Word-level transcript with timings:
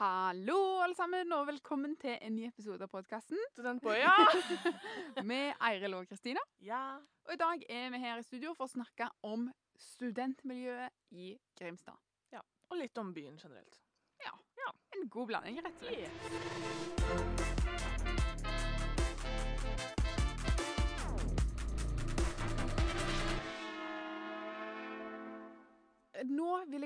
Hallo, 0.00 0.80
alle 0.80 0.94
sammen, 0.96 1.32
og 1.32 1.46
velkommen 1.46 1.96
til 2.00 2.14
en 2.24 2.32
ny 2.32 2.46
episode 2.46 2.86
av 2.86 2.88
podkasten 2.88 3.36
ja. 3.98 4.14
med 5.30 5.50
Eiril 5.60 5.98
og 5.98 6.06
Kristina. 6.08 6.40
ja. 6.64 6.96
Og 7.28 7.34
i 7.34 7.36
dag 7.36 7.66
er 7.68 7.90
vi 7.92 8.00
her 8.00 8.22
i 8.22 8.24
studio 8.24 8.54
for 8.56 8.64
å 8.64 8.72
snakke 8.72 9.10
om 9.28 9.50
studentmiljøet 9.76 10.96
i 11.12 11.34
Grimstad. 11.60 12.00
Ja, 12.32 12.40
Og 12.70 12.80
litt 12.80 12.96
om 12.96 13.12
byen 13.12 13.36
generelt. 13.36 13.76
Ja, 14.24 14.32
En 14.96 15.12
god 15.12 15.34
blanding, 15.34 15.60
rett 15.60 15.84
og 15.84 15.92
slett. 15.92 16.08
Yeah. 17.20 17.39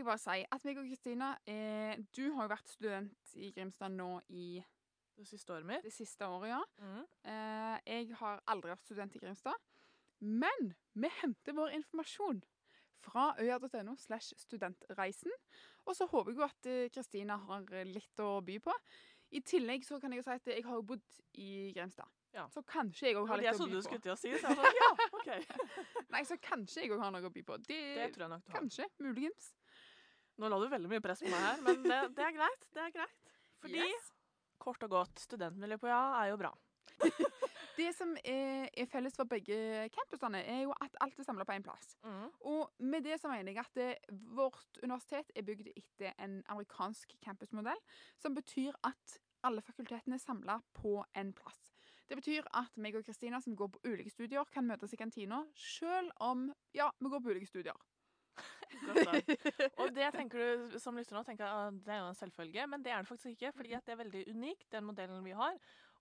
Jeg 0.05 0.11
bare 0.13 0.23
si 0.23 0.47
at 0.57 0.65
meg 0.69 0.79
og 0.81 0.89
Kristina 0.89 1.33
eh, 1.51 1.99
Du 2.15 2.25
har 2.37 2.47
jo 2.47 2.53
vært 2.55 2.73
student 2.73 3.35
i 3.41 3.51
Grimstad 3.57 3.95
nå 3.97 4.09
i 4.29 4.63
Det 5.17 5.27
siste 5.29 5.55
året 5.55 5.67
mitt. 5.69 5.85
det 5.87 5.93
siste 5.95 6.27
året, 6.27 6.51
ja. 6.53 6.63
Mm. 6.83 7.05
Eh, 7.31 7.77
jeg 7.87 8.17
har 8.21 8.43
aldri 8.51 8.73
vært 8.73 8.85
student 8.85 9.15
i 9.17 9.23
Grimstad. 9.23 9.55
Men 10.25 10.73
vi 10.95 11.11
henter 11.21 11.55
vår 11.57 11.75
informasjon 11.79 12.43
fra 13.05 13.35
øya.no 13.39 13.95
slash 14.01 14.33
studentreisen. 14.41 15.33
Og 15.85 15.97
så 15.97 16.07
håper 16.09 16.33
jeg 16.33 16.39
jo 16.39 16.47
at 16.47 16.67
eh, 16.71 16.89
Kristina 16.95 17.37
har 17.37 17.67
litt 17.85 18.23
å 18.25 18.41
by 18.45 18.59
på. 18.65 18.75
I 19.35 19.41
tillegg 19.43 19.85
så 19.85 19.99
kan 20.01 20.13
jeg 20.13 20.23
jo 20.23 20.27
si 20.29 20.35
at 20.37 20.47
jeg 20.55 20.65
har 20.67 20.83
bodd 20.87 21.21
i 21.43 21.73
Grimstad. 21.77 22.11
Ja. 22.35 22.49
Så 22.51 22.65
kanskje 22.67 23.11
jeg 23.13 23.19
òg 23.21 23.29
har 23.31 23.39
litt 23.39 23.53
å 23.53 23.53
by 23.53 23.59
trodde 23.61 23.77
du 23.77 23.81
på. 23.81 23.87
skulle 23.87 24.17
si, 24.19 24.33
så 24.35 24.51
jeg 24.51 24.59
var 24.59 24.65
sånn, 24.65 24.79
ja, 24.81 25.09
OK. 25.19 25.29
Nei, 26.15 26.23
så 26.27 26.39
kanskje 26.43 26.83
jeg 26.83 26.95
òg 26.95 27.03
har 27.05 27.13
noe 27.15 27.29
å 27.29 27.35
by 27.35 27.43
på. 27.47 27.59
Det, 27.63 27.79
Det 28.01 28.09
tror 28.17 28.25
jeg 28.27 28.33
nok 28.35 28.43
du 28.43 28.51
har. 28.51 28.59
Kanskje. 28.59 28.89
Muligens. 29.05 29.53
Nå 30.41 30.51
la 30.51 30.59
du 30.59 30.67
veldig 30.73 30.91
mye 30.91 31.03
press 31.05 31.23
på 31.23 31.31
meg 31.31 31.43
her, 31.47 31.61
men 31.63 31.83
det, 31.87 31.99
det 32.17 32.25
er 32.27 32.37
greit. 32.37 32.69
Det 32.75 32.83
er 32.89 32.95
greit. 32.97 33.35
Fordi, 33.63 33.81
Yes. 33.85 34.13
kort 34.59 34.83
og 34.83 34.91
godt, 34.91 35.21
studentmiljø 35.23 35.79
på 35.79 35.89
Ja 35.91 36.03
er 36.23 36.33
jo 36.33 36.41
bra. 36.41 36.53
Det 37.75 37.89
som 37.97 38.13
er, 38.23 38.69
er 38.71 38.87
felles 38.87 39.17
for 39.19 39.27
begge 39.27 39.57
campusene, 39.91 40.45
er 40.47 40.61
jo 40.63 40.75
at 40.85 40.95
alt 41.03 41.19
er 41.19 41.27
samla 41.27 41.43
på 41.47 41.57
én 41.57 41.65
plass. 41.67 41.97
Mm. 42.07 42.29
Og 42.47 42.71
med 42.79 43.03
det 43.03 43.17
så 43.19 43.31
mener 43.33 43.51
jeg 43.51 43.65
at 43.65 43.75
det, 43.75 43.89
vårt 44.37 44.79
universitet 44.83 45.33
er 45.35 45.43
bygd 45.43 45.73
etter 45.73 46.13
en 46.23 46.37
amerikansk 46.55 47.17
campusmodell, 47.25 47.81
som 48.23 48.37
betyr 48.39 48.79
at 48.87 49.17
alle 49.45 49.65
fakultetene 49.67 50.15
er 50.15 50.23
samla 50.23 50.61
på 50.79 51.01
en 51.19 51.33
plass. 51.35 51.73
Det 52.07 52.21
betyr 52.21 52.47
at 52.55 52.79
meg 52.79 52.95
og 52.95 53.03
Kristina, 53.09 53.41
som 53.43 53.57
går 53.59 53.73
på 53.75 53.83
ulike 53.91 54.13
studier, 54.13 54.47
kan 54.55 54.67
møtes 54.69 54.95
i 54.95 55.01
kantina, 55.01 55.43
sjøl 55.59 56.13
om 56.23 56.47
ja, 56.77 56.93
vi 57.01 57.11
går 57.11 57.25
på 57.25 57.35
ulike 57.35 57.51
studier. 57.51 57.75
Og 59.81 59.91
det 59.95 60.11
tenker 60.15 60.41
du 60.41 60.77
som 60.83 60.97
lytter 60.99 61.17
nå, 61.17 61.23
tenker 61.27 61.47
ah, 61.47 61.71
det 61.73 61.95
er 61.95 62.03
jo 62.03 62.11
en 62.11 62.19
selvfølge, 62.19 62.67
men 62.71 62.85
det 62.85 62.93
er 62.93 63.03
det 63.03 63.11
faktisk 63.11 63.35
ikke, 63.37 63.53
fordi 63.57 63.75
at 63.77 63.87
det 63.87 63.95
er 63.95 64.01
veldig 64.03 64.25
unikt, 64.35 64.67
den 64.73 64.87
modellen 64.89 65.25
vi 65.25 65.37
har, 65.37 65.59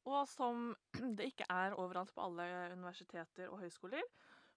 og 0.10 0.24
som 0.30 0.72
det 1.18 1.32
ikke 1.32 1.48
er 1.50 1.78
overalt 1.80 2.14
på 2.16 2.26
alle 2.26 2.48
universiteter 2.74 3.52
og 3.52 3.62
høyskoler. 3.64 4.04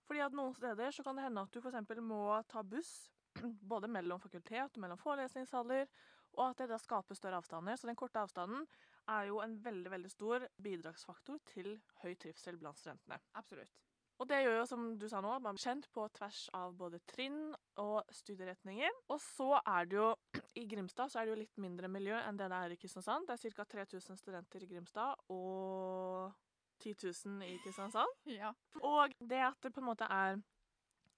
Fordi 0.07 0.23
at 0.23 0.35
noen 0.39 0.55
steder 0.55 0.95
så 0.95 1.03
kan 1.03 1.19
det 1.19 1.27
hende 1.27 1.43
at 1.43 1.55
du 1.55 1.61
f.eks. 1.61 2.03
må 2.03 2.21
ta 2.51 2.63
buss 2.63 2.93
både 3.73 3.91
mellom 3.91 4.23
fakultet 4.23 4.77
og 4.77 4.83
mellom 4.83 5.01
forelesningssaler, 5.01 5.89
og 6.37 6.51
at 6.51 6.63
det 6.63 6.71
da 6.71 6.79
skaper 6.81 7.17
større 7.17 7.41
avstander. 7.41 7.79
Så 7.79 7.89
den 7.89 7.99
korte 7.99 8.21
avstanden 8.21 8.67
er 9.09 9.29
jo 9.31 9.41
en 9.43 9.57
veldig, 9.65 9.91
veldig 9.93 10.11
stor 10.13 10.47
bidragsfaktor 10.63 11.41
til 11.53 11.77
høy 12.03 12.15
trivsel 12.21 12.59
blant 12.61 12.79
studentene. 12.81 13.19
Absolutt. 13.39 13.73
Og 14.17 14.29
det 14.31 14.39
gjør 14.41 14.55
jo, 14.63 14.65
som 14.69 14.85
du 14.97 15.05
sa 15.11 15.21
nå, 15.21 15.35
man 15.45 15.57
blir 15.59 15.67
kjent 15.67 15.87
på 15.93 16.07
tvers 16.17 16.47
av 16.57 16.73
både 16.79 17.03
trinn 17.11 17.51
og 17.83 17.99
studieretninger. 18.17 18.95
Og 19.13 19.21
så 19.21 19.59
er 19.61 19.91
det 19.91 19.99
jo 19.99 20.09
I 20.57 20.65
Grimstad 20.71 21.13
så 21.13 21.21
er 21.21 21.29
det 21.29 21.35
jo 21.35 21.43
litt 21.43 21.61
mindre 21.61 21.91
miljø 21.93 22.17
enn 22.23 22.39
det 22.41 22.49
det 22.53 22.61
er 22.65 22.73
i 22.73 22.79
Kristiansand. 22.81 23.29
Det 23.29 23.37
er 23.37 23.57
ca. 23.59 23.67
3000 23.77 24.21
studenter 24.23 24.65
i 24.65 24.71
Grimstad 24.71 25.21
og 25.35 26.33
10 26.81 26.97
000 27.05 27.45
i 27.45 27.57
Kristiansand. 27.65 28.21
Ja. 28.41 28.55
Og 28.81 29.13
det 29.21 29.43
at 29.51 29.61
det 29.63 29.75
på 29.75 29.85
en 29.85 29.91
måte 29.93 30.09
er 30.11 30.41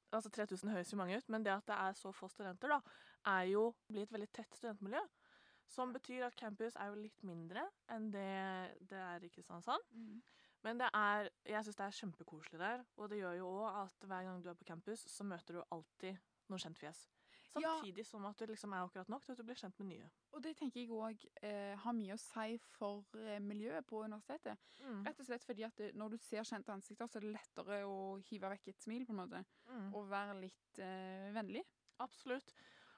Altså 0.09 0.30
3000 0.32 0.70
høres 0.72 0.88
jo 0.88 0.97
mange 0.97 1.19
ut, 1.20 1.26
men 1.28 1.42
det 1.44 1.53
at 1.53 1.66
det 1.69 1.75
er 1.76 1.92
så 1.92 2.09
få 2.16 2.30
studenter, 2.32 2.70
da, 2.72 2.78
er 3.28 3.42
jo 3.50 3.75
blir 3.91 4.06
et 4.06 4.12
veldig 4.15 4.30
tett 4.32 4.54
studentmiljø. 4.56 5.03
Som 5.69 5.92
betyr 5.92 6.25
at 6.25 6.36
campus 6.41 6.78
er 6.80 6.88
jo 6.88 6.97
litt 6.97 7.26
mindre 7.28 7.66
enn 7.92 8.06
det 8.15 8.25
det 8.88 9.03
er 9.04 9.26
i 9.26 9.28
Kristiansand. 9.28 9.84
Mm. 9.92 10.22
Men 10.68 10.82
det 10.82 10.88
er, 10.92 11.30
jeg 11.48 11.64
syns 11.64 11.78
det 11.78 11.84
er 11.86 11.94
kjempekoselig 11.96 12.58
der, 12.60 12.82
og 13.00 13.08
det 13.08 13.22
gjør 13.22 13.38
jo 13.38 13.52
òg 13.62 13.76
at 13.86 14.02
hver 14.10 14.26
gang 14.26 14.42
du 14.44 14.50
er 14.50 14.58
på 14.58 14.66
campus, 14.68 15.06
så 15.08 15.24
møter 15.24 15.56
du 15.56 15.62
alltid 15.72 16.18
noen 16.50 16.60
kjent 16.60 16.80
fjes. 16.80 17.06
Ja. 17.56 17.70
Samtidig 17.72 18.04
som 18.06 18.26
at 18.28 18.38
du 18.38 18.44
liksom 18.50 18.74
er 18.76 18.84
akkurat 18.84 19.08
nok 19.08 19.24
til 19.24 19.32
at 19.32 19.40
du 19.40 19.46
blir 19.48 19.56
kjent 19.58 19.78
med 19.80 19.88
nye. 19.88 20.08
Og 20.36 20.42
det 20.44 20.52
tenker 20.58 20.82
jeg 20.82 20.92
òg 20.92 21.24
eh, 21.40 21.72
har 21.80 21.96
mye 21.96 22.14
å 22.14 22.20
si 22.20 22.58
for 22.76 23.22
eh, 23.22 23.40
miljøet 23.42 23.86
på 23.88 24.02
universitetet. 24.04 24.60
Mm. 24.84 25.00
Rett 25.08 25.22
og 25.24 25.30
slett 25.30 25.46
fordi 25.48 25.64
at 25.66 25.80
det, 25.80 25.88
når 25.98 26.12
du 26.12 26.18
ser 26.22 26.44
kjente 26.46 26.76
ansikter, 26.76 27.08
så 27.08 27.18
er 27.18 27.26
det 27.26 27.32
lettere 27.38 27.80
å 27.88 27.96
hive 28.28 28.52
vekk 28.52 28.68
et 28.68 28.84
smil, 28.84 29.08
på 29.08 29.16
en 29.16 29.22
måte. 29.22 29.42
Mm. 29.72 29.88
Og 29.96 30.12
være 30.12 30.36
litt 30.42 30.82
eh, 30.84 31.32
vennlig. 31.34 31.64
Absolutt. 32.04 32.52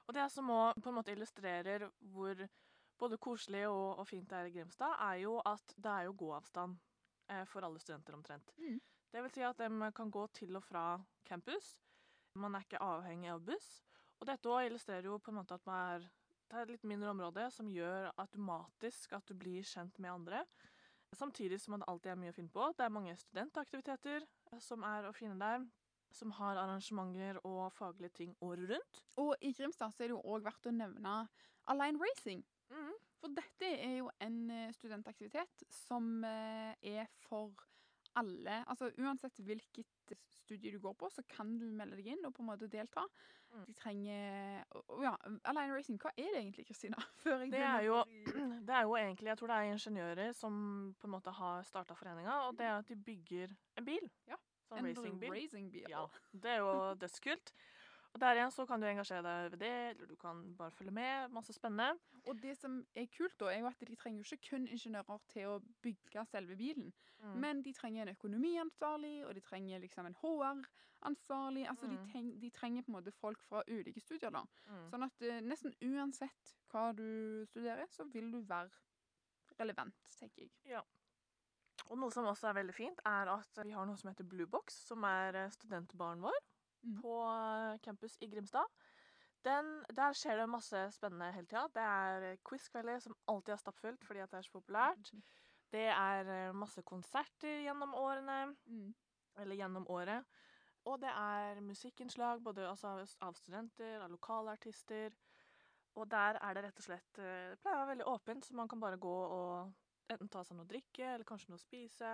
Og 0.09 0.19
det 0.19 0.27
som 0.35 0.51
òg 0.51 0.83
på 0.83 0.91
en 0.91 0.99
måte 0.99 1.15
illustrerer 1.15 1.87
hvor 2.11 2.43
både 3.01 3.17
koselig 3.17 3.63
og, 3.71 4.01
og 4.03 4.05
fint 4.05 4.27
det 4.29 4.37
er 4.37 4.51
i 4.51 4.55
Grimstad, 4.59 4.99
er 5.07 5.23
jo 5.23 5.39
at 5.47 5.73
det 5.79 5.95
er 5.95 6.09
jo 6.09 6.17
gåavstand 6.19 6.77
for 7.47 7.63
alle 7.63 7.79
studenter 7.79 8.15
omtrent. 8.17 8.53
Mm. 8.57 8.79
Det 9.11 9.21
vil 9.23 9.31
si 9.33 9.43
at 9.43 9.59
de 9.59 9.91
kan 9.95 10.11
gå 10.11 10.25
til 10.35 10.55
og 10.55 10.63
fra 10.63 10.85
campus. 11.27 11.73
Man 12.39 12.55
er 12.55 12.63
ikke 12.63 12.81
avhengig 12.83 13.31
av 13.33 13.43
buss. 13.43 13.69
Og 14.21 14.27
dette 14.29 14.49
òg 14.51 14.67
illustrerer 14.67 15.09
jo 15.09 15.17
på 15.19 15.31
en 15.33 15.39
måte 15.41 15.57
at 15.57 15.65
man 15.67 15.95
er, 15.95 16.05
er 16.51 16.63
et 16.63 16.73
litt 16.75 16.87
mindre 16.87 17.11
område 17.11 17.47
som 17.51 17.69
gjør 17.71 18.11
automatisk 18.21 19.15
at 19.17 19.27
du 19.27 19.35
blir 19.35 19.65
kjent 19.67 19.97
med 19.99 20.13
andre. 20.13 20.43
Samtidig 21.17 21.59
som 21.59 21.75
det 21.75 21.87
alltid 21.91 22.13
er 22.13 22.19
mye 22.21 22.31
å 22.31 22.37
finne 22.37 22.53
på. 22.53 22.69
Det 22.77 22.85
er 22.85 22.93
mange 22.93 23.17
studentaktiviteter 23.19 24.27
som 24.63 24.85
er 24.87 25.09
å 25.09 25.15
finne 25.15 25.39
der. 25.41 25.65
Som 26.11 26.31
har 26.35 26.59
arrangementer 26.59 27.39
og 27.47 27.71
faglige 27.71 28.15
ting 28.19 28.35
året 28.43 28.67
rundt. 28.71 29.01
Og 29.19 29.31
i 29.39 29.53
Grimstad 29.55 29.95
er 29.95 30.11
det 30.11 30.15
jo 30.15 30.23
òg 30.23 30.43
verdt 30.43 30.67
å 30.67 30.75
nevne 30.75 31.13
Align 31.71 31.99
Racing. 31.99 32.43
Mm. 32.71 32.93
For 33.21 33.35
dette 33.35 33.67
eh, 33.67 33.70
studentaktivitet 34.91 35.63
som 35.71 36.23
eh, 36.27 36.75
er 36.83 37.07
for 37.23 37.51
alle. 38.19 38.57
Altså 38.67 38.89
uansett 38.99 39.37
hvilket 39.39 39.87
studie 40.27 40.71
du 40.73 40.79
går 40.83 40.97
på, 40.99 41.07
så 41.15 41.23
kan 41.31 41.53
du 41.61 41.63
melde 41.71 41.95
deg 41.95 42.09
inn 42.11 42.25
og 42.27 42.33
på 42.35 42.43
en 42.43 42.49
måte 42.49 42.67
delta. 42.67 43.05
Mm. 43.51 43.63
De 43.69 43.73
trenger 43.79 44.65
og- 44.75 45.03
Ja, 45.03 45.13
Align 45.47 45.71
Racing, 45.71 45.97
hva 45.99 46.11
er 46.17 46.27
det 46.33 46.41
egentlig, 46.41 46.65
Kristina? 46.67 46.97
Det 47.51 47.59
er 47.63 47.81
jo- 47.87 48.03
Det 48.67 48.75
er 48.75 48.83
jo 48.83 48.95
egentlig, 48.99 49.27
jeg 49.31 49.37
tror 49.39 49.47
det 49.47 49.55
er 49.57 49.71
ingeniører 49.71 50.33
som 50.35 50.93
på 50.99 51.07
en 51.07 51.11
måte 51.15 51.31
har 51.31 51.63
starta 51.63 51.95
foreninga, 51.95 52.35
og 52.49 52.57
det 52.57 52.65
er 52.67 52.77
at 52.79 52.87
de 52.91 52.95
bygger 52.95 53.55
en 53.77 53.85
bil. 53.85 54.09
Ja, 54.27 54.35
Sånn 54.67 54.79
en 54.79 54.91
racingbil. 54.91 55.31
Racing 55.31 55.71
Ja, 55.89 56.05
det 56.33 56.51
er 56.51 56.57
jo 56.65 56.71
dødskult. 57.03 57.53
Og 58.13 58.19
der 58.19 58.35
igjen 58.35 58.51
så 58.51 58.65
kan 58.67 58.81
du 58.81 58.87
engasjere 58.89 59.23
deg 59.23 59.51
ved 59.53 59.59
det, 59.61 59.71
eller 59.93 60.07
du 60.09 60.15
kan 60.19 60.41
bare 60.59 60.71
følge 60.75 60.91
med. 60.91 61.29
Masse 61.31 61.53
spennende. 61.55 61.95
Og 62.27 62.41
det 62.43 62.57
som 62.59 62.81
er 62.95 63.05
kult, 63.17 63.37
da, 63.39 63.45
er 63.53 63.61
jo 63.61 63.69
at 63.69 63.79
de 63.87 63.95
trenger 63.95 64.19
jo 64.19 64.35
ikke 64.35 64.49
kun 64.49 64.67
ingeniører 64.67 65.21
til 65.31 65.47
å 65.47 65.61
bygge 65.81 66.25
selve 66.27 66.57
bilen. 66.59 66.91
Mm. 67.21 67.37
Men 67.39 67.61
de 67.63 67.71
trenger 67.73 68.03
en 68.03 68.15
økonomiansvarlig, 68.15 69.13
og 69.25 69.35
de 69.35 69.41
trenger 69.45 69.79
liksom 69.79 70.05
en 70.09 70.17
HR-ansvarlig. 70.21 71.65
Altså, 71.69 71.87
de, 71.87 71.97
Mm. 71.97 72.07
treng, 72.11 72.29
de 72.41 72.49
trenger 72.49 72.81
på 72.83 72.91
en 72.91 72.97
måte 72.99 73.11
folk 73.15 73.41
fra 73.47 73.63
ulike 73.67 74.01
studier, 74.03 74.29
da. 74.29 74.43
Mm. 74.67 74.89
Sånn 74.91 75.03
at 75.07 75.21
uh, 75.21 75.39
nesten 75.47 75.75
uansett 75.81 76.55
hva 76.69 76.91
du 76.93 77.45
studerer, 77.47 77.87
så 77.89 78.03
vil 78.11 78.31
du 78.31 78.41
være 78.41 78.69
relevant, 79.59 79.95
tenker 80.19 80.41
jeg. 80.43 80.51
Ja. 80.65 80.81
Og 81.89 81.97
noe 81.97 82.11
som 82.11 82.25
også 82.25 82.47
er 82.51 82.53
veldig 82.59 82.73
fint, 82.75 82.99
er 83.05 83.27
at 83.33 83.63
vi 83.65 83.71
har 83.71 83.85
noe 83.85 83.97
som 83.97 84.09
heter 84.11 84.27
Blue 84.27 84.47
Box, 84.47 84.75
som 84.87 85.03
er 85.03 85.35
eh, 85.35 85.49
studentbaren 85.49 86.21
vår. 86.21 86.37
På 87.01 87.13
eh, 87.27 87.79
campus 87.85 88.17
i 88.21 88.27
Grimstad. 88.31 88.65
Den, 89.45 89.83
der 89.95 90.13
skjer 90.13 90.37
det 90.37 90.49
masse 90.49 90.91
spennende 90.93 91.31
hele 91.33 91.47
tida. 91.47 91.67
Det 91.73 91.81
er 91.81 92.25
eh, 92.31 92.37
quizkvelder 92.47 92.99
som 92.99 93.15
alltid 93.27 93.53
er 93.53 93.61
stappfullt 93.63 94.05
fordi 94.05 94.19
det 94.19 94.37
er 94.37 94.41
så 94.45 94.51
populært. 94.53 95.11
Det 95.71 95.87
er 95.89 96.29
eh, 96.29 96.53
masse 96.53 96.81
konserter 96.83 97.61
gjennom 97.65 97.93
årene. 97.93 98.55
Mm. 98.65 98.93
eller 99.39 99.55
gjennom 99.55 99.85
året. 99.87 100.25
Og 100.85 100.97
det 101.01 101.09
er 101.09 101.61
musikkinnslag 101.61 102.41
både 102.43 102.65
altså, 102.69 103.05
av- 103.21 103.35
studenter, 103.37 104.01
av 104.01 104.11
lokale 104.11 104.51
artister. 104.51 105.13
Og 105.95 106.09
der 106.11 106.37
er 106.41 106.53
det 106.53 106.63
rett 106.63 106.79
og 106.79 106.83
slett 106.83 107.15
Det 107.15 107.59
pleier 107.61 107.75
å 107.77 107.81
være 107.81 107.91
veldig 107.93 108.07
åpent, 108.07 108.45
så 108.45 108.55
man 108.55 108.67
kan 108.67 108.79
bare 108.79 108.97
gå 108.97 109.13
og 109.25 109.71
enten 110.11 110.29
ta 110.29 110.43
seg 110.43 110.57
noe 110.57 110.65
å 110.65 110.71
drikke, 110.71 111.05
eller 111.13 111.23
kanskje 111.27 111.51
noe 111.51 111.59
å 111.59 111.63
spise. 111.63 112.11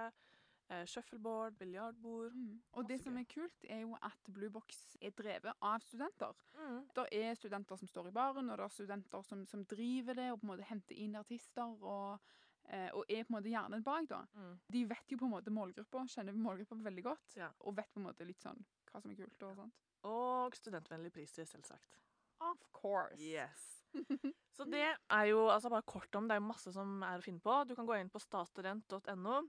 Eh, 0.69 0.86
shuffleboard, 0.86 1.56
biljardbord. 1.56 2.34
Mm. 2.36 2.62
Og 2.72 2.88
det 2.90 2.98
som 3.00 3.16
er 3.18 3.28
kult, 3.31 3.66
er 3.72 3.86
jo 3.86 3.94
at 4.04 4.31
Blue 4.36 4.50
Box 4.52 4.81
er 5.00 5.14
drevet 5.16 5.54
av 5.64 5.84
studenter. 5.86 6.34
Mm. 6.58 6.81
Det 6.98 7.06
er 7.16 7.38
studenter 7.40 7.80
som 7.80 7.88
står 7.88 8.10
i 8.10 8.16
baren, 8.18 8.50
og 8.52 8.60
det 8.60 8.66
er 8.66 8.74
studenter 8.75 9.22
som, 9.24 9.46
som 9.48 9.64
driver 9.64 10.18
det 10.18 10.25
og 10.34 10.42
på 10.42 10.48
en 10.48 10.52
måte 10.52 10.68
henter 10.68 11.00
inn 11.00 11.16
artister. 11.16 11.78
og 11.84 12.19
eh, 12.68 12.90
og 12.92 13.06
er 13.08 13.24
på 13.24 13.31
en 13.31 13.38
måte 13.38 13.54
hjernen 13.54 13.84
bak. 13.84 14.10
da. 14.10 14.25
Mm. 14.36 14.58
De 14.75 14.81
vet 14.90 15.14
jo 15.14 15.18
på 15.22 15.30
en 15.30 15.36
måte 15.38 15.54
målgruppa, 15.56 16.04
kjenner 16.12 16.36
målgruppa 16.36 16.75
veldig 16.90 17.04
godt. 17.06 17.38
Ja. 17.40 17.48
Og 17.60 17.78
vet 17.78 17.94
på 17.94 18.02
en 18.02 18.10
måte 18.10 18.28
litt 18.28 18.44
sånn 18.44 18.60
hva 18.92 19.00
som 19.00 19.13
er 19.13 19.22
kult. 19.22 19.44
og 19.48 19.56
sånt. 19.62 19.86
Og 20.04 20.58
studentvennlig 20.58 21.13
priser, 21.16 21.48
selvsagt. 21.48 22.02
Of 22.44 22.68
course. 22.75 23.22
Yes. 23.24 23.86
Så 24.58 24.68
det 24.68 24.84
er 24.84 25.25
jo 25.30 25.48
altså 25.48 25.72
bare 25.72 25.88
kort 25.88 26.13
om, 26.16 26.28
det 26.28 26.36
er 26.36 26.44
masse 26.44 26.75
som 26.75 27.00
er 27.08 27.22
å 27.22 27.24
finne 27.24 27.40
på. 27.40 27.56
Du 27.63 27.74
kan 27.78 27.88
gå 27.88 27.96
inn 27.96 28.12
på 28.12 28.20
staterent.no 28.20 29.40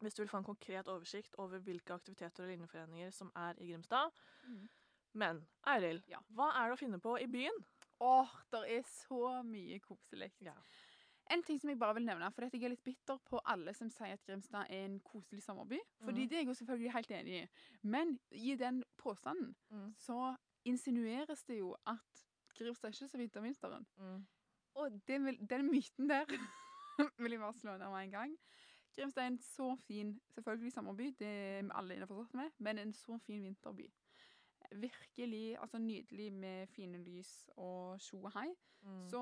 hvis 0.00 0.14
du 0.14 0.22
vil 0.22 0.28
få 0.30 0.38
en 0.42 0.44
konkret 0.44 0.88
oversikt 0.88 1.34
over 1.38 1.58
hvilke 1.58 1.94
aktiviteter 1.94 2.44
og 2.44 2.50
linjeforeninger 2.52 3.10
som 3.10 3.32
er 3.36 3.58
i 3.58 3.70
Grimstad. 3.72 4.10
Mm. 4.46 4.68
Men 5.12 5.40
Eiril, 5.66 6.02
Ja. 6.08 6.18
hva 6.30 6.50
er 6.54 6.68
det 6.68 6.76
å 6.76 6.80
finne 6.84 7.00
på 7.00 7.16
i 7.20 7.26
byen? 7.26 7.64
Åh, 8.00 8.28
det 8.52 8.60
er 8.76 8.82
så 8.86 9.42
mye 9.42 9.80
koselig. 9.80 10.30
Ja. 10.40 10.54
En 11.30 11.42
ting 11.42 11.58
som 11.60 11.68
jeg 11.70 11.78
bare 11.78 11.94
vil 11.94 12.06
nevne, 12.06 12.30
for 12.32 12.46
jeg 12.46 12.62
er 12.62 12.68
litt 12.72 12.84
bitter 12.84 13.18
på 13.28 13.40
alle 13.44 13.74
som 13.74 13.90
sier 13.90 14.14
at 14.14 14.22
Grimstad 14.24 14.70
er 14.70 14.84
en 14.86 15.00
koselig 15.00 15.42
sommerby. 15.42 15.78
Fordi 16.04 16.22
mm. 16.24 16.28
det 16.28 16.36
er 16.36 16.40
jeg 16.40 16.46
jo 16.48 16.54
selvfølgelig 16.54 16.92
helt 16.92 17.10
enig 17.10 17.34
i. 17.42 17.48
Men 17.82 18.18
i 18.30 18.54
den 18.54 18.84
påstanden 18.96 19.54
Mm. 19.70 19.94
så 19.98 20.36
insinueres 20.64 21.44
det 21.44 21.58
jo 21.58 21.76
at 21.86 22.24
Grimstad 22.56 22.88
er 22.88 22.92
ikke 22.92 23.08
så 23.08 23.18
fint 23.18 23.36
om 23.36 23.44
vinteren. 23.44 23.86
Mm. 23.98 24.26
Og 24.74 25.00
den, 25.08 25.46
den 25.50 25.70
myten 25.70 26.08
der 26.08 26.24
vil 27.18 27.30
jeg 27.30 27.40
bare 27.40 27.54
slå 27.54 27.76
ned 27.76 27.88
med 27.90 28.04
en 28.04 28.10
gang. 28.10 28.38
Grimstad 28.98 29.22
er 29.22 29.32
en 29.32 29.38
så 29.38 29.72
fin 29.86 30.16
selvfølgelig 30.34 30.72
sommerby, 30.74 31.12
det 31.18 31.28
er 31.28 31.62
vi 31.62 31.74
alle 31.80 31.96
innforstått 31.96 32.34
med, 32.34 32.54
men 32.58 32.78
en 32.82 32.94
så 32.96 33.18
fin 33.26 33.44
vinterby. 33.44 33.86
Virkelig 34.74 35.58
altså 35.62 35.78
nydelig 35.78 36.32
med 36.32 36.66
fine 36.74 36.98
lys 37.04 37.30
og 37.56 38.00
tjo 38.02 38.18
og 38.24 38.32
hei. 38.34 38.48
Mm. 38.82 39.04
Så 39.10 39.20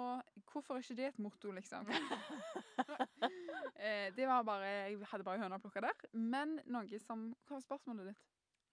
hvorfor 0.52 0.74
er 0.74 0.84
ikke 0.84 0.96
det 0.96 1.06
et 1.06 1.18
motto, 1.18 1.50
liksom? 1.50 1.88
eh, 3.84 4.08
det 4.16 4.26
var 4.28 4.42
bare 4.42 4.64
Jeg 4.66 4.98
hadde 5.10 5.24
bare 5.24 5.38
høna 5.38 5.58
plukka 5.58 5.80
der. 5.80 6.08
Men 6.12 6.58
noe 6.64 6.98
som 7.00 7.30
Hva 7.46 7.56
var 7.56 7.64
spørsmålet 7.64 8.10
ditt? 8.10 8.24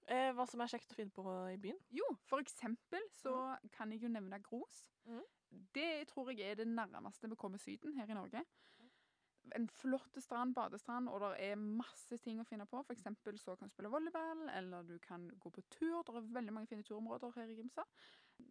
eh, 0.08 0.32
hva 0.36 0.46
som 0.50 0.64
er 0.64 0.72
kjekt 0.72 0.92
å 0.92 0.98
finne 0.98 1.16
på 1.16 1.24
i 1.54 1.60
byen? 1.62 1.80
Jo, 1.96 2.08
for 2.28 2.44
eksempel 2.44 3.06
så 3.16 3.56
kan 3.76 3.92
jeg 3.94 4.04
jo 4.04 4.12
nevne 4.12 4.42
Gros. 4.44 4.84
Mm. 5.08 5.24
Det 5.76 6.08
tror 6.10 6.32
jeg 6.34 6.52
er 6.52 6.60
det 6.60 6.68
nærmeste 6.68 7.30
vi 7.30 7.40
kommer 7.40 7.62
Syden 7.62 7.94
her 8.00 8.10
i 8.10 8.18
Norge. 8.18 8.44
En 9.56 9.68
flott 9.70 10.18
strand, 10.24 10.56
badestrand, 10.56 11.10
og 11.12 11.20
det 11.22 11.32
er 11.50 11.56
masse 11.60 12.18
ting 12.24 12.40
å 12.42 12.46
finne 12.48 12.66
på. 12.70 12.80
For 12.88 12.96
eksempel 12.96 13.38
så 13.40 13.56
kan 13.60 13.68
du 13.68 13.74
spille 13.74 13.92
volleyball, 13.92 14.48
eller 14.50 14.86
du 14.88 14.96
kan 15.04 15.28
gå 15.40 15.52
på 15.54 15.64
tur. 15.70 16.02
Det 16.08 16.16
er 16.16 16.30
veldig 16.38 16.54
mange 16.56 16.68
fine 16.72 16.84
turområder 16.84 17.34
her 17.36 17.52
i 17.52 17.58
Grimstad. 17.58 17.90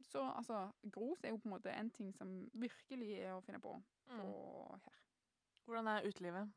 Så 0.06 0.22
altså, 0.36 0.70
Gros 0.92 1.24
er 1.24 1.32
jo 1.32 1.40
på 1.40 1.48
en 1.48 1.54
måte 1.56 1.72
en 1.72 1.90
ting 1.90 2.12
som 2.14 2.34
virkelig 2.54 3.10
er 3.22 3.32
å 3.36 3.42
finne 3.44 3.60
på, 3.60 3.78
Mm. 4.12 4.18
her. 4.84 5.00
Hvordan 5.64 5.86
er 5.88 6.06
utelivet? 6.08 6.52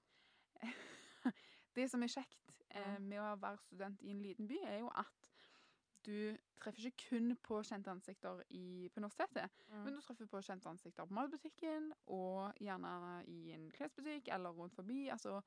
Det 1.75 1.89
som 1.91 2.03
er 2.03 2.11
kjekt 2.11 2.61
eh, 2.69 2.99
med 2.99 3.19
å 3.19 3.35
være 3.39 3.57
student 3.57 4.01
i 4.01 4.11
en 4.11 4.21
liten 4.21 4.47
by, 4.47 4.57
er 4.63 4.79
jo 4.79 4.89
at 4.95 5.34
du 6.05 6.37
treffer 6.61 6.87
ikke 6.89 7.09
kun 7.09 7.35
på 7.43 7.59
kjente 7.67 7.91
ansikter 7.91 8.41
i, 8.49 8.87
på 8.93 8.99
universitetet, 9.01 9.51
Mm. 9.69 9.83
men 9.83 9.93
du 9.93 10.01
treffer 10.01 10.27
på 10.31 10.41
kjente 10.45 10.69
ansikter 10.69 11.05
på 11.05 11.13
matbutikken, 11.17 11.91
og 12.07 12.53
gjerne 12.61 13.23
i 13.27 13.51
en 13.55 13.69
klesbutikk 13.71 14.27
eller 14.33 14.49
rundt 14.55 14.73
forbi, 14.75 15.07
altså, 15.09 15.41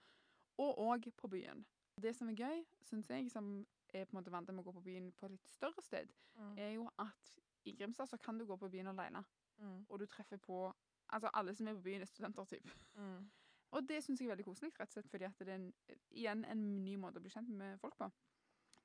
og 0.58 0.78
òg 0.78 1.10
på 1.16 1.28
byen. 1.31 1.64
Det 2.00 2.14
som 2.16 2.28
er 2.28 2.34
gøy, 2.34 2.64
syns 2.82 3.08
jeg, 3.10 3.31
som 3.31 3.66
er 3.94 4.05
på 4.05 4.12
en 4.16 4.20
måte 4.20 4.31
vant 4.31 4.49
med 4.52 4.62
å 4.64 4.69
gå 4.69 4.72
på 4.78 4.84
byen 4.84 5.12
på 5.12 5.26
et 5.26 5.32
litt 5.32 5.49
større 5.49 5.82
sted, 5.82 6.12
Mm. 6.37 6.58
er 6.58 6.70
jo 6.75 6.88
at 6.99 7.38
i 7.64 7.72
Grimstad 7.76 8.06
så 8.08 8.16
kan 8.19 8.38
du 8.38 8.44
gå 8.46 8.56
på 8.58 8.69
byen 8.70 8.87
alene, 8.87 9.25
Mm. 9.58 9.87
og 9.88 9.99
du 9.99 10.06
treffer 10.06 10.37
på 10.38 10.72
Altså, 11.11 11.31
alle 11.32 11.54
som 11.54 11.66
er 11.69 11.72
på 11.75 11.81
byen, 11.82 12.02
er 12.02 12.04
studenter, 12.04 12.44
typ. 12.44 12.69
Mm. 12.94 13.31
Og 13.72 13.88
det 13.88 14.02
syns 14.04 14.20
jeg 14.20 14.26
er 14.28 14.34
veldig 14.37 14.44
koselig, 14.44 14.72
rett 14.78 14.88
og 14.88 14.93
slett 14.93 15.08
fordi 15.11 15.25
at 15.25 15.38
det 15.38 15.49
er 15.49 15.54
en, 15.54 15.72
igjen 16.11 16.44
en 16.44 16.84
ny 16.84 16.96
måte 16.96 17.16
å 17.16 17.20
bli 17.22 17.31
kjent 17.31 17.49
med 17.49 17.78
folk 17.81 17.96
på. 17.96 18.11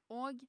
Og 0.10 0.40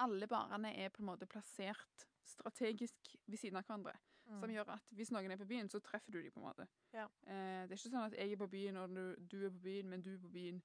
alle 0.00 0.26
barene 0.30 0.72
er 0.80 0.88
på 0.92 1.02
en 1.02 1.10
måte 1.12 1.26
plassert 1.28 2.06
strategisk 2.26 3.14
ved 3.26 3.38
siden 3.38 3.56
av 3.60 3.64
hverandre. 3.68 3.96
Som 4.30 4.44
Mm. 4.46 4.52
gjør 4.54 4.68
at 4.76 4.82
hvis 4.94 5.10
noen 5.10 5.30
er 5.32 5.36
på 5.40 5.46
byen, 5.48 5.68
så 5.68 5.80
treffer 5.82 6.12
du 6.12 6.20
dem 6.22 6.30
på 6.30 6.38
en 6.40 6.46
måte. 6.46 6.66
Ja. 6.94 7.06
Eh, 7.26 7.66
det 7.66 7.72
er 7.72 7.78
ikke 7.80 7.90
sånn 7.90 8.06
at 8.06 8.12
jeg 8.14 8.32
er 8.32 8.36
på 8.38 8.46
byen, 8.50 8.76
og 8.76 8.94
du, 8.94 9.16
du 9.26 9.46
er 9.46 9.50
på 9.50 9.58
byen, 9.64 9.88
men 9.90 10.02
du 10.02 10.12
er 10.14 10.18
på 10.22 10.28
byen 10.30 10.60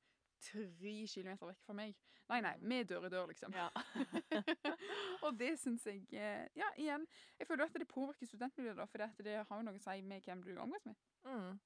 tre 0.46 0.68
kilometer 1.08 1.48
vekk 1.50 1.64
fra 1.66 1.74
meg. 1.74 1.96
Nei, 2.30 2.42
nei, 2.42 2.56
vi 2.62 2.80
er 2.80 2.84
dør 2.90 3.06
i 3.06 3.10
dør, 3.10 3.26
liksom. 3.32 3.54
Ja. 3.54 3.70
og 5.26 5.38
det 5.40 5.56
syns 5.62 5.86
jeg 5.86 6.04
eh, 6.14 6.48
Ja, 6.58 6.70
igjen. 6.78 7.08
Jeg 7.40 7.48
føler 7.48 7.66
at 7.66 7.74
det 7.78 7.88
påvirker 7.90 8.28
studentmiljøet, 8.30 8.78
da, 8.78 8.86
for 8.86 9.24
det 9.24 9.36
har 9.48 9.58
jo 9.58 9.64
noe 9.66 9.78
å 9.80 9.82
si 9.84 10.02
med 10.02 10.22
hvem 10.26 10.44
du 10.46 10.54
omgås 10.62 10.86
med. 10.86 10.96
Mm. 11.26 11.60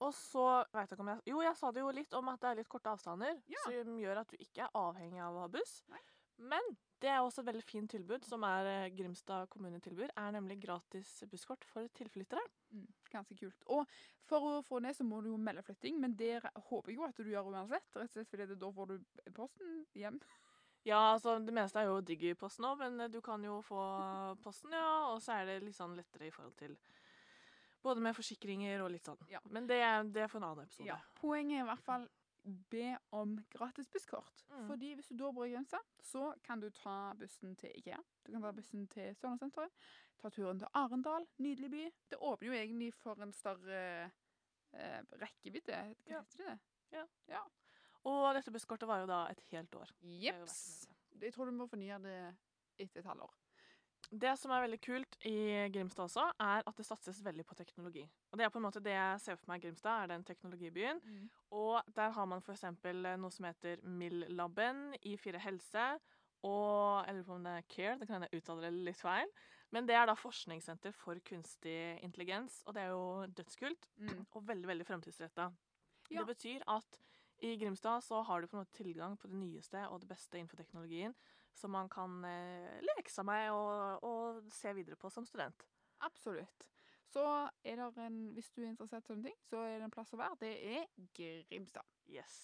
Og 0.00 0.14
så 0.16 0.44
vet 0.72 0.88
jeg 0.88 0.96
ikke 0.96 1.04
om 1.04 1.10
jeg 1.12 1.22
Jo, 1.28 1.40
jeg 1.44 1.56
sa 1.60 1.70
det 1.76 1.82
jo 1.84 1.90
litt 1.94 2.14
om 2.16 2.28
at 2.32 2.40
det 2.40 2.50
er 2.50 2.60
litt 2.62 2.68
korte 2.72 2.90
avstander, 2.94 3.42
Ja. 3.50 3.62
som 3.66 3.98
gjør 4.00 4.22
at 4.22 4.28
du 4.32 4.36
ikke 4.40 4.64
er 4.66 4.70
avhengig 4.74 5.20
av 5.22 5.36
å 5.36 5.40
ha 5.44 5.48
buss. 5.52 5.82
Nei. 5.92 6.00
Men 6.40 6.70
det 7.00 7.08
er 7.12 7.18
også 7.20 7.40
et 7.42 7.48
veldig 7.50 7.62
fint 7.64 7.90
tilbud, 7.92 8.24
som 8.28 8.42
er 8.48 8.66
eh, 8.68 8.90
Grimstad 8.96 9.48
kommune 9.52 9.80
tilbyr, 9.84 10.12
er 10.16 10.32
nemlig 10.36 10.58
gratis 10.62 11.10
busskort 11.30 11.64
for 11.68 11.88
tilflyttere. 11.96 12.42
Mm, 12.72 12.86
ganske 13.12 13.36
kult. 13.40 13.64
Og 13.72 13.84
for 14.28 14.46
å 14.50 14.62
få 14.64 14.80
det, 14.84 14.94
så 14.96 15.04
må 15.04 15.20
du 15.24 15.30
jo 15.32 15.38
melde 15.40 15.64
flytting, 15.66 15.98
men 16.00 16.14
det 16.16 16.38
håper 16.44 16.92
jeg 16.92 16.98
jo 17.00 17.06
at 17.08 17.16
du 17.20 17.28
gjør 17.32 17.50
uansett. 17.52 17.88
Rett 17.96 18.06
og 18.06 18.12
slett 18.14 18.30
fordi 18.32 18.46
det, 18.52 18.58
da 18.60 18.70
får 18.76 18.92
du 18.94 18.98
posten 19.36 19.82
hjem. 19.96 20.20
Ja, 20.88 20.96
altså 21.12 21.34
det 21.44 21.52
meste 21.52 21.76
er 21.76 21.90
jo 21.90 21.98
Digiposten 22.00 22.64
òg, 22.64 22.78
men 22.80 22.94
eh, 23.04 23.10
du 23.12 23.18
kan 23.20 23.42
jo 23.44 23.58
få 23.66 23.76
posten, 24.44 24.72
ja. 24.72 25.10
Og 25.12 25.18
så 25.20 25.34
er 25.36 25.44
det 25.50 25.58
litt 25.66 25.76
sånn 25.76 25.92
lettere 25.98 26.30
i 26.30 26.32
forhold 26.32 26.54
til 26.56 26.72
både 27.84 28.00
med 28.04 28.16
forsikringer 28.16 28.80
og 28.84 28.88
litt 28.94 29.04
sånn. 29.08 29.20
Ja. 29.28 29.42
Men 29.52 29.68
det, 29.68 29.76
er- 29.84 30.08
det 30.08 30.22
er 30.24 30.30
for 30.32 30.40
en 30.40 30.46
annen 30.48 30.64
episode. 30.64 30.88
Ja. 30.88 30.96
Poenget 31.20 31.58
er 31.58 31.66
i 31.66 31.68
hvert 31.68 31.84
fall 31.84 32.08
be 32.44 32.96
om 33.12 33.36
gratis 33.52 33.88
busskort. 33.92 34.44
Mm. 34.50 34.66
Fordi 34.66 34.94
hvis 34.94 35.08
du 35.10 35.16
da 35.16 35.30
bor 35.32 35.44
i 35.44 35.52
Grimstad, 35.52 35.84
så 36.02 36.32
kan 36.44 36.60
du 36.60 36.68
ta 36.70 37.12
bussen 37.18 37.56
til 37.56 37.70
IKEA. 37.76 37.98
Du 38.26 38.32
kan 38.32 38.42
ta 38.42 38.52
bussen 38.56 38.86
til 38.88 39.14
Sørlandssenteret. 39.20 39.70
Ta 40.20 40.28
turen 40.30 40.58
til 40.60 40.68
Arendal. 40.74 41.26
Nydelig 41.38 41.70
by. 41.70 41.84
Det 42.10 42.18
åpner 42.20 42.48
jo 42.48 42.56
egentlig 42.58 42.90
for 42.94 43.20
en 43.22 43.32
større 43.32 43.82
eh, 44.72 45.00
rekkevidde. 45.22 45.78
Hva 46.06 46.12
Ja. 46.16 46.20
heter 46.22 46.50
det? 46.90 47.40
Og 48.04 48.34
dette 48.34 48.50
busskortet 48.52 48.88
var 48.88 49.02
jo 49.02 49.06
da 49.10 49.26
et 49.30 49.40
helt 49.50 49.74
år. 49.76 49.90
Jeps. 50.02 50.88
Jeg 51.20 51.32
tror 51.34 51.44
du 51.50 51.52
må 51.52 51.66
fornye 51.68 51.98
det 52.02 52.16
etter 52.80 53.00
et 53.02 53.06
halvår. 53.10 53.34
Det 54.10 54.32
som 54.40 54.50
er 54.50 54.64
veldig 54.64 54.78
kult 54.82 55.16
i 55.28 55.36
Grimstad 55.70 56.08
også, 56.08 56.24
er 56.42 56.64
at 56.66 56.78
det 56.78 56.86
satses 56.86 57.20
veldig 57.22 57.44
på 57.46 57.54
teknologi. 57.54 58.02
Og 58.32 58.38
det 58.38 58.46
er 58.46 58.50
på 58.50 58.58
en 58.58 58.64
måte 58.66 58.82
det 58.82 58.96
jeg 58.96 59.20
ser 59.22 59.38
for 59.38 59.52
meg 59.52 59.62
Grimstad, 59.62 60.02
er 60.02 60.10
den 60.10 60.24
teknologibyen. 60.26 60.98
Og 61.54 61.78
der 61.94 62.10
har 62.16 62.26
man 62.26 62.42
f.eks. 62.42 62.66
noe 62.90 63.30
som 63.30 63.46
heter 63.46 63.84
Mill-laben 63.86 64.96
i 65.06 65.14
Fire 65.20 65.38
helse. 65.38 65.86
Og 66.42 67.06
jeg 67.06 67.14
lurer 67.14 67.28
på 67.28 67.36
om 67.36 67.46
det 67.46 67.54
er 67.54 67.68
Care, 67.70 67.98
det 68.00 68.08
kan 68.08 68.26
jeg 68.26 68.40
uttale 68.40 68.66
det 68.66 68.84
litt 68.88 68.98
feil. 68.98 69.30
Men 69.70 69.86
det 69.86 69.94
er 69.94 70.08
da 70.10 70.16
forskningssenter 70.18 70.94
for 70.96 71.20
kunstig 71.22 71.78
intelligens, 72.02 72.62
og 72.66 72.74
det 72.74 72.82
er 72.82 72.94
jo 72.96 73.26
dødskult. 73.38 73.86
Mm. 74.02 74.24
Og 74.32 74.48
veldig, 74.48 74.68
veldig 74.72 74.86
fremtidsretta. 74.88 75.50
Ja. 76.10 76.24
Det 76.24 76.26
betyr 76.32 76.64
at 76.66 76.98
i 77.40 77.56
Grimstad 77.56 78.04
så 78.04 78.22
har 78.26 78.40
du 78.40 78.48
på 78.48 78.56
en 78.56 78.62
måte 78.64 78.76
tilgang 78.76 79.16
på 79.20 79.28
det 79.30 79.38
nyeste 79.40 79.84
og 79.88 80.02
det 80.02 80.10
beste 80.10 80.38
innenfor 80.38 80.60
teknologien, 80.60 81.14
som 81.56 81.72
man 81.74 81.88
kan 81.92 82.20
eh, 82.28 82.80
leke 82.84 83.12
seg 83.12 83.26
med 83.28 83.50
og, 83.54 84.04
og 84.06 84.52
se 84.54 84.74
videre 84.76 84.98
på 85.00 85.10
som 85.12 85.26
student. 85.28 85.66
Absolutt. 86.06 86.66
Så 87.10 87.24
er 87.66 87.80
det 87.80 88.04
en, 88.04 88.20
hvis 88.36 88.52
du 88.54 88.62
er 88.62 88.70
interessert 88.70 89.04
i 89.04 89.10
sånne 89.10 89.30
ting, 89.30 89.38
så 89.48 89.64
er 89.66 89.80
det 89.80 89.88
en 89.88 89.94
plass 89.94 90.14
å 90.14 90.20
være. 90.20 90.38
Det 90.44 90.52
er 90.76 91.44
Grimstad. 91.50 91.86
Yes. 92.10 92.38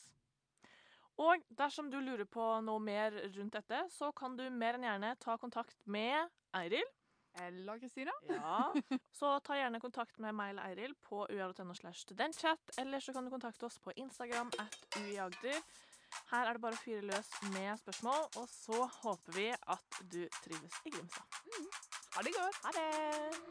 Og 1.23 1.45
dersom 1.49 1.89
du 1.93 1.97
lurer 2.03 2.27
på 2.29 2.45
noe 2.65 2.83
mer 2.83 3.15
rundt 3.37 3.55
dette, 3.57 3.85
så 3.93 4.11
kan 4.17 4.37
du 4.37 4.45
mer 4.53 4.77
enn 4.77 4.85
gjerne 4.85 5.15
ta 5.23 5.37
kontakt 5.41 5.87
med 5.89 6.29
Eiril. 6.57 6.89
Eller 7.45 7.79
Kristina. 7.79 8.13
Ja. 8.29 8.73
Så 9.13 9.39
ta 9.41 9.57
gjerne 9.57 9.81
kontakt 9.81 10.19
med 10.23 10.35
meg 10.37 10.53
eller 10.55 10.71
Eiril 10.71 10.95
på 11.09 11.25
ua.no 11.31 11.75
slash 11.75 12.05
studentchat, 12.05 12.77
eller 12.81 13.01
så 13.01 13.13
kan 13.17 13.25
du 13.25 13.33
kontakte 13.33 13.67
oss 13.69 13.79
på 13.83 13.95
Instagram 13.97 14.53
at 14.63 14.79
uiagder. 15.01 15.61
Her 16.31 16.49
er 16.49 16.57
det 16.57 16.63
bare 16.63 16.79
å 16.79 16.81
fyre 16.81 17.03
løs 17.07 17.31
med 17.55 17.73
spørsmål, 17.81 18.29
og 18.41 18.49
så 18.51 18.87
håper 19.03 19.37
vi 19.37 19.49
at 19.53 20.01
du 20.13 20.23
trives 20.43 20.81
i 20.85 20.95
Grimstad. 20.95 21.41
Ha 22.17 22.25
det 22.25 22.37
godt. 22.37 22.63
Ha 22.65 22.77
det! 22.79 23.46